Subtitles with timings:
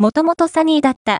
[0.00, 1.18] もともとサニーだった。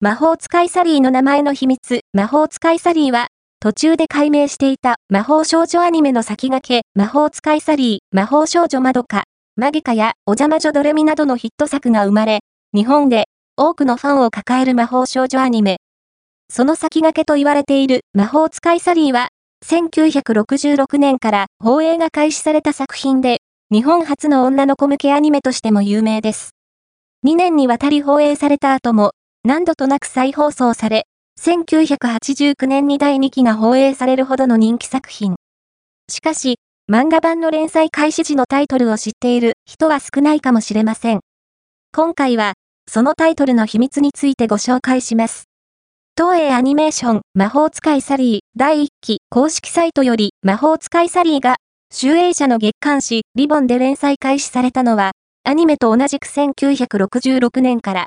[0.00, 3.26] 魔法使いサリーの名前の秘密、魔法使いサリーは、
[3.60, 9.24] 途中で解明していた魔法少女アニメの先駆け、魔法使いサリー、魔法少女まどか、
[9.56, 12.40] マギカやお邪魔女ドレミなどのヒット作が生まれ、
[12.74, 13.26] 日本で
[13.58, 15.76] 多くのファンを抱える魔法少女アニメ。
[16.50, 19.28] その先駆けと言われている魔法使いサリーは、
[19.66, 26.57] 1966年から放映が開始された作品で、日本初の女の子向けアニメとしても有名です。
[27.26, 29.10] 2年にわたり放映された後も、
[29.44, 31.06] 何度となく再放送され、
[31.40, 35.34] 1989年に第2期が放映されるほどの人気作品。
[36.08, 41.20] しかし、漫画版の連載開始時のタイトルを知っている人は少ないかもしれません。
[41.92, 42.54] 今回は、
[42.88, 45.44] そのタイトルの秘密についてご紹介します。
[46.16, 51.56] 東映アニメーション魔法使いサリー第1期公式サイトより魔法使いサリーが、
[51.92, 55.10] 集英社の月刊誌リボンで連載開始されたのは、
[55.44, 58.06] アニメと同じく1966年から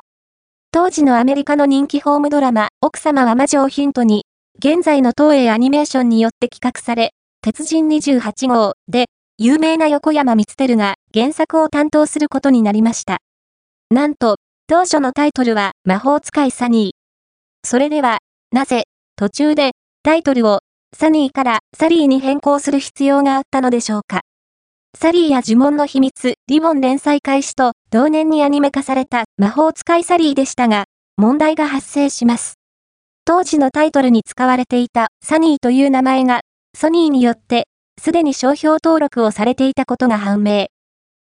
[0.74, 4.24] 当時のアメリカの人気ホームドラマ、奥様は魔女をヒントに、
[4.58, 7.10] 現在の東映アニメーションによって企画され、
[7.42, 9.04] 鉄人28号で、
[9.36, 13.18] 有名な横山光輝が原作を担当することになりました。
[13.90, 14.36] なんと、
[14.66, 17.68] 当初のタイトルは魔法使いサニー。
[17.68, 18.84] それでは、なぜ、
[19.16, 20.60] 途中で、タイトルを、
[20.96, 24.22] サニーからサリーに変更する必要があったのでしょうか。
[25.02, 30.84] サリーや呪文の秘密、リボン連載開始と同年にアニメ化された魔法使いサリーでしたが、
[31.16, 32.54] 問題が発生します。
[33.24, 36.42] 当時のタイトルに使われていたサニーという名前が、
[36.78, 37.66] ソニーによって、
[38.00, 40.68] すでに商標登録をされていたことが判明。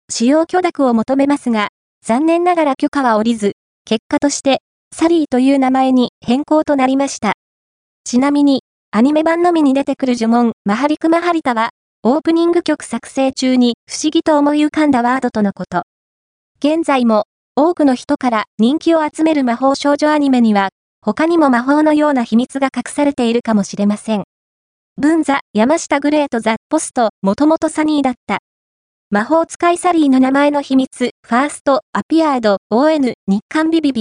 [0.09, 1.69] 使用許諾を求めますが、
[2.05, 3.53] 残念ながら許可は下りず、
[3.85, 4.59] 結果として、
[4.93, 7.35] サリーという名前に変更となりました。
[8.03, 11.69] ちなみに、アニメ版のみに出てくる呪文、マハリクマハリタは、
[12.03, 15.83] オープニング曲作成中に不思議と思い浮かんだワードとのこと。
[16.57, 20.69] 現在も多くの人から人気を集める魔法少女アニメには
[21.01, 24.23] 他にも魔法のような秘密が隠されているかもしれません。
[24.97, 28.39] 文座、山下グレートザ・ポスト、もともとサニーだった。
[29.11, 33.99] 魔法使いサリーの名前の秘密、ファースト、アピアード、ON、日刊ビビビ、